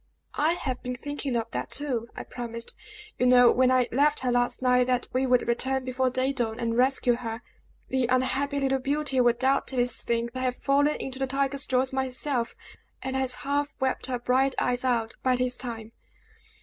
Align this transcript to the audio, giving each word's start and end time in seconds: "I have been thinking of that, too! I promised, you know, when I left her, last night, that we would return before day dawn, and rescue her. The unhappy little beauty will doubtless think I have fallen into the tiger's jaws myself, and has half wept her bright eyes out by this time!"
"I 0.39 0.53
have 0.53 0.81
been 0.81 0.95
thinking 0.95 1.35
of 1.35 1.51
that, 1.51 1.69
too! 1.69 2.07
I 2.15 2.23
promised, 2.23 2.75
you 3.19 3.27
know, 3.27 3.51
when 3.51 3.69
I 3.69 3.87
left 3.91 4.21
her, 4.21 4.31
last 4.31 4.59
night, 4.59 4.85
that 4.87 5.07
we 5.13 5.27
would 5.27 5.47
return 5.47 5.85
before 5.85 6.09
day 6.09 6.33
dawn, 6.33 6.59
and 6.59 6.75
rescue 6.75 7.13
her. 7.17 7.43
The 7.89 8.07
unhappy 8.07 8.59
little 8.59 8.79
beauty 8.79 9.21
will 9.21 9.33
doubtless 9.33 10.01
think 10.01 10.31
I 10.33 10.39
have 10.39 10.55
fallen 10.55 10.95
into 10.99 11.19
the 11.19 11.27
tiger's 11.27 11.67
jaws 11.67 11.93
myself, 11.93 12.55
and 13.03 13.15
has 13.15 13.35
half 13.45 13.75
wept 13.79 14.07
her 14.07 14.17
bright 14.17 14.55
eyes 14.57 14.83
out 14.83 15.17
by 15.21 15.35
this 15.35 15.55
time!" 15.55 15.91